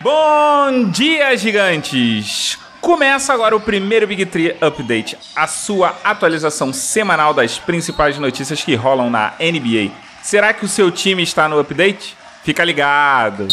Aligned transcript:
Bom 0.00 0.90
dia, 0.92 1.36
gigantes! 1.36 2.56
Começa 2.80 3.34
agora 3.34 3.56
o 3.56 3.60
primeiro 3.60 4.06
Big 4.06 4.26
Tree 4.26 4.54
Update, 4.60 5.18
a 5.34 5.48
sua 5.48 5.92
atualização 6.04 6.72
semanal 6.72 7.34
das 7.34 7.58
principais 7.58 8.16
notícias 8.16 8.62
que 8.62 8.76
rolam 8.76 9.10
na 9.10 9.32
NBA. 9.40 9.90
Será 10.22 10.52
que 10.52 10.64
o 10.64 10.68
seu 10.68 10.92
time 10.92 11.24
está 11.24 11.48
no 11.48 11.58
update? 11.58 12.16
Fica 12.44 12.62
ligado! 12.62 13.48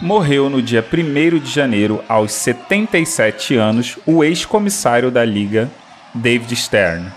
Morreu 0.00 0.50
no 0.50 0.60
dia 0.60 0.84
1 0.84 1.38
de 1.38 1.52
janeiro, 1.52 2.02
aos 2.08 2.32
77 2.32 3.54
anos, 3.54 3.96
o 4.04 4.24
ex-comissário 4.24 5.08
da 5.08 5.24
liga, 5.24 5.70
David 6.12 6.56
Stern. 6.56 7.12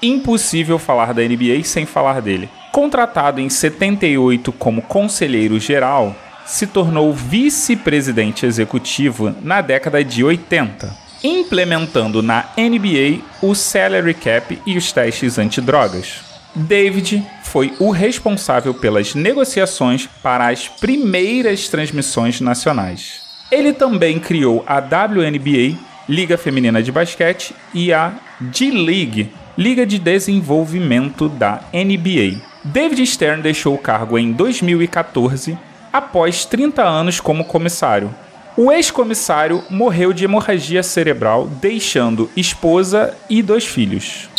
Impossível 0.00 0.78
falar 0.78 1.12
da 1.12 1.20
NBA 1.20 1.62
sem 1.64 1.84
falar 1.84 2.22
dele. 2.22 2.48
Contratado 2.72 3.38
em 3.38 3.50
78 3.50 4.50
como 4.52 4.80
conselheiro 4.80 5.60
geral, 5.60 6.16
se 6.46 6.66
tornou 6.66 7.12
vice-presidente 7.12 8.46
executivo 8.46 9.34
na 9.42 9.60
década 9.60 10.02
de 10.02 10.22
80, 10.22 10.94
implementando 11.22 12.22
na 12.22 12.46
NBA 12.56 13.22
o 13.42 13.54
salary 13.54 14.14
cap 14.14 14.58
e 14.64 14.78
os 14.78 14.92
testes 14.92 15.38
antidrogas. 15.38 16.24
David 16.54 17.22
foi 17.42 17.74
o 17.78 17.90
responsável 17.90 18.72
pelas 18.72 19.14
negociações 19.14 20.08
para 20.22 20.48
as 20.48 20.68
primeiras 20.68 21.68
transmissões 21.68 22.40
nacionais. 22.40 23.20
Ele 23.50 23.72
também 23.72 24.18
criou 24.18 24.64
a 24.66 24.78
WNBA, 24.78 25.78
Liga 26.08 26.38
Feminina 26.38 26.82
de 26.82 26.90
Basquete, 26.90 27.54
e 27.74 27.92
a 27.92 28.14
D-League, 28.40 29.30
Liga 29.56 29.86
de 29.86 29.98
Desenvolvimento 29.98 31.28
da 31.28 31.60
NBA. 31.72 32.40
David 32.64 33.06
Stern 33.06 33.42
deixou 33.42 33.74
o 33.74 33.78
cargo 33.78 34.18
em 34.18 34.32
2014 34.32 35.56
após 35.92 36.44
30 36.44 36.82
anos 36.82 37.20
como 37.20 37.44
comissário. 37.44 38.14
O 38.56 38.72
ex-comissário 38.72 39.62
morreu 39.68 40.12
de 40.12 40.24
hemorragia 40.24 40.82
cerebral, 40.82 41.46
deixando 41.46 42.30
esposa 42.34 43.14
e 43.28 43.42
dois 43.42 43.66
filhos. 43.66 44.30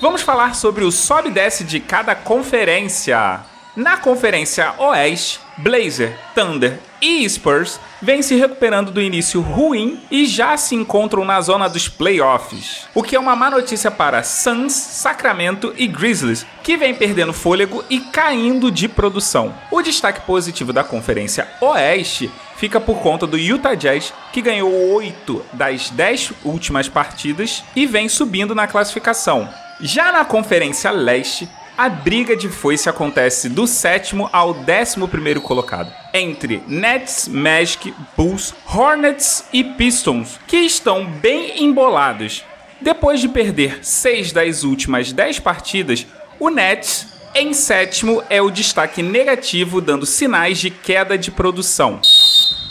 Vamos 0.00 0.22
falar 0.22 0.54
sobre 0.54 0.84
o 0.84 0.92
sobe 0.92 1.28
e 1.28 1.32
desce 1.32 1.64
de 1.64 1.80
cada 1.80 2.14
conferência. 2.14 3.40
Na 3.74 3.96
Conferência 3.96 4.74
Oeste, 4.76 5.40
Blazer, 5.56 6.14
Thunder 6.34 6.78
e 7.00 7.26
Spurs 7.26 7.80
vêm 8.02 8.20
se 8.20 8.34
recuperando 8.34 8.90
do 8.90 9.00
início 9.00 9.40
ruim 9.40 9.98
e 10.10 10.26
já 10.26 10.58
se 10.58 10.74
encontram 10.74 11.24
na 11.24 11.40
zona 11.40 11.70
dos 11.70 11.88
playoffs. 11.88 12.86
O 12.94 13.02
que 13.02 13.16
é 13.16 13.18
uma 13.18 13.34
má 13.34 13.50
notícia 13.50 13.90
para 13.90 14.22
Suns, 14.22 14.74
Sacramento 14.74 15.72
e 15.74 15.86
Grizzlies, 15.86 16.44
que 16.62 16.76
vem 16.76 16.94
perdendo 16.94 17.32
fôlego 17.32 17.82
e 17.88 17.98
caindo 17.98 18.70
de 18.70 18.88
produção. 18.88 19.54
O 19.70 19.80
destaque 19.80 20.20
positivo 20.20 20.70
da 20.70 20.84
Conferência 20.84 21.48
Oeste 21.58 22.30
fica 22.56 22.78
por 22.78 22.98
conta 23.00 23.26
do 23.26 23.38
Utah 23.38 23.74
Jazz, 23.74 24.12
que 24.34 24.42
ganhou 24.42 24.70
8 24.92 25.46
das 25.54 25.88
10 25.88 26.32
últimas 26.44 26.90
partidas 26.90 27.64
e 27.74 27.86
vem 27.86 28.06
subindo 28.06 28.54
na 28.54 28.66
classificação. 28.66 29.48
Já 29.80 30.12
na 30.12 30.26
Conferência 30.26 30.90
Leste, 30.90 31.48
a 31.76 31.88
briga 31.88 32.36
de 32.36 32.48
foice 32.48 32.88
acontece 32.88 33.48
do 33.48 33.66
sétimo 33.66 34.28
ao 34.32 34.52
décimo 34.52 35.08
primeiro 35.08 35.40
colocado, 35.40 35.92
entre 36.12 36.62
Nets, 36.66 37.28
Magic, 37.28 37.94
Bulls, 38.16 38.54
Hornets 38.66 39.44
e 39.52 39.64
Pistons, 39.64 40.38
que 40.46 40.58
estão 40.58 41.06
bem 41.06 41.64
embolados. 41.64 42.44
Depois 42.80 43.20
de 43.20 43.28
perder 43.28 43.78
seis 43.82 44.32
das 44.32 44.64
últimas 44.64 45.12
dez 45.12 45.38
partidas, 45.38 46.06
o 46.38 46.50
Nets, 46.50 47.06
em 47.34 47.54
sétimo, 47.54 48.22
é 48.28 48.42
o 48.42 48.50
destaque 48.50 49.02
negativo, 49.02 49.80
dando 49.80 50.04
sinais 50.04 50.58
de 50.58 50.68
queda 50.68 51.16
de 51.16 51.30
produção. 51.30 52.00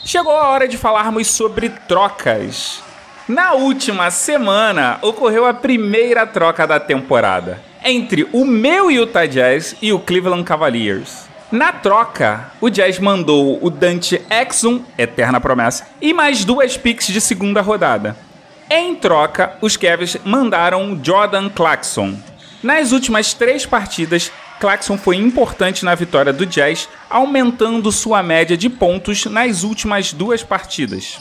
Chegou 0.06 0.34
a 0.34 0.50
hora 0.50 0.68
de 0.68 0.78
falarmos 0.78 1.28
sobre 1.28 1.70
trocas. 1.70 2.84
Na 3.28 3.54
última 3.54 4.12
semana, 4.12 5.00
ocorreu 5.02 5.46
a 5.46 5.54
primeira 5.54 6.28
troca 6.28 6.68
da 6.68 6.80
temporada 6.80 7.71
entre 7.84 8.28
o 8.32 8.46
meu 8.46 8.92
Utah 8.92 9.26
Jazz 9.26 9.76
e 9.82 9.92
o 9.92 10.00
Cleveland 10.00 10.44
Cavaliers. 10.44 11.30
Na 11.52 11.74
troca, 11.74 12.52
o 12.62 12.70
Jazz 12.70 12.98
mandou 13.00 13.60
o 13.62 13.70
Dante 13.70 14.22
Exum, 14.30 14.82
eterna 14.98 15.42
promessa, 15.42 15.86
e 16.02 16.14
mais 16.14 16.46
duas 16.46 16.78
picks 16.78 17.08
de 17.08 17.20
segunda 17.20 17.60
rodada. 17.60 18.16
Em 18.70 18.96
troca, 18.96 19.58
os 19.60 19.76
Cavs 19.76 20.16
mandaram 20.24 20.98
Jordan 21.04 21.50
Clarkson. 21.50 22.18
Nas 22.64 22.94
últimas 22.94 23.34
três 23.34 23.66
partidas, 23.66 24.32
Clarkson 24.62 24.98
foi 24.98 25.18
importante 25.18 25.84
na 25.84 25.94
vitória 25.94 26.32
do 26.32 26.46
Jazz, 26.46 26.88
aumentando 27.10 27.92
sua 27.92 28.24
média 28.24 28.56
de 28.56 28.70
pontos 28.70 29.26
nas 29.26 29.64
últimas 29.64 30.14
duas 30.14 30.42
partidas. 30.42 31.20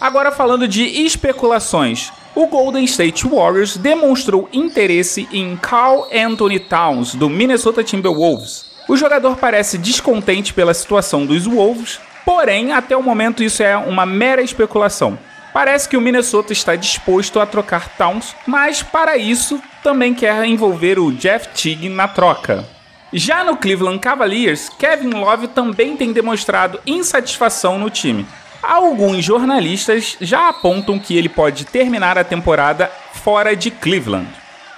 Agora 0.00 0.32
falando 0.32 0.66
de 0.66 0.82
especulações, 0.82 2.10
o 2.34 2.46
Golden 2.46 2.84
State 2.84 3.26
Warriors 3.26 3.76
demonstrou 3.76 4.48
interesse 4.52 5.28
em 5.32 5.56
Carl 5.56 6.06
Anthony 6.12 6.58
Towns, 6.58 7.14
do 7.14 7.28
Minnesota 7.28 7.82
Timberwolves. 7.82 8.66
O 8.88 8.96
jogador 8.96 9.36
parece 9.36 9.76
descontente 9.76 10.54
pela 10.54 10.72
situação 10.72 11.26
dos 11.26 11.46
Wolves, 11.46 12.00
porém, 12.24 12.72
até 12.72 12.96
o 12.96 13.02
momento 13.02 13.42
isso 13.42 13.62
é 13.62 13.76
uma 13.76 14.06
mera 14.06 14.40
especulação. 14.40 15.18
Parece 15.52 15.88
que 15.88 15.96
o 15.96 16.00
Minnesota 16.00 16.52
está 16.52 16.76
disposto 16.76 17.40
a 17.40 17.46
trocar 17.46 17.88
Towns, 17.96 18.34
mas 18.46 18.82
para 18.82 19.16
isso 19.16 19.60
também 19.82 20.14
quer 20.14 20.44
envolver 20.44 20.98
o 20.98 21.12
Jeff 21.12 21.48
Teague 21.48 21.88
na 21.88 22.06
troca. 22.06 22.64
Já 23.12 23.42
no 23.42 23.56
Cleveland 23.56 23.98
Cavaliers, 23.98 24.68
Kevin 24.68 25.10
Love 25.10 25.48
também 25.48 25.96
tem 25.96 26.12
demonstrado 26.12 26.78
insatisfação 26.86 27.78
no 27.78 27.88
time, 27.88 28.26
Alguns 28.62 29.24
jornalistas 29.24 30.16
já 30.20 30.48
apontam 30.48 30.98
que 30.98 31.16
ele 31.16 31.28
pode 31.28 31.64
terminar 31.64 32.18
a 32.18 32.24
temporada 32.24 32.90
fora 33.12 33.54
de 33.54 33.70
Cleveland. 33.70 34.28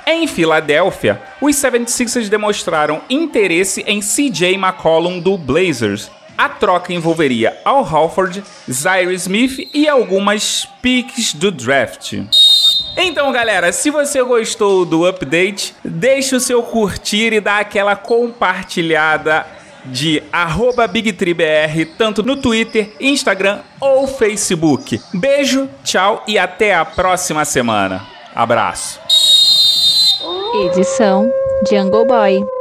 Em 0.06 0.26
Filadélfia, 0.26 1.20
os 1.40 1.56
76ers 1.56 2.28
demonstraram 2.28 3.00
interesse 3.08 3.84
em 3.86 4.00
CJ 4.00 4.54
McCollum 4.54 5.20
do 5.20 5.38
Blazers. 5.38 6.10
A 6.36 6.48
troca 6.48 6.92
envolveria 6.92 7.58
Al 7.64 7.84
Halford, 7.84 8.42
Zaire 8.70 9.14
Smith 9.14 9.68
e 9.74 9.88
algumas 9.88 10.66
picks 10.80 11.34
do 11.34 11.50
draft. 11.50 12.14
Então, 12.96 13.30
galera, 13.30 13.72
se 13.72 13.90
você 13.90 14.22
gostou 14.22 14.84
do 14.84 15.06
update, 15.06 15.74
deixe 15.84 16.34
o 16.34 16.40
seu 16.40 16.62
curtir 16.62 17.32
e 17.32 17.40
dá 17.40 17.58
aquela 17.58 17.94
compartilhada 17.94 19.46
de 19.86 20.22
BigTreeBR, 20.86 21.86
tanto 21.96 22.22
no 22.22 22.36
Twitter, 22.36 22.92
Instagram 23.00 23.60
ou 23.80 24.06
Facebook. 24.06 25.00
Beijo, 25.14 25.68
tchau 25.84 26.22
e 26.26 26.38
até 26.38 26.74
a 26.74 26.84
próxima 26.84 27.44
semana. 27.44 28.06
Abraço. 28.34 29.00
Edição 30.66 31.30
Jungle 31.68 32.06
Boy. 32.06 32.59